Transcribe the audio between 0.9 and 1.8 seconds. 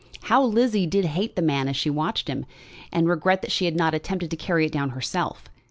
hate the man as